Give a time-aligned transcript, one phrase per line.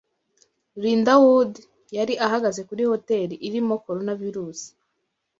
[0.81, 1.53] Linda Wood
[1.97, 4.59] yari ahagaze ku hoteli irimo Coronavirus.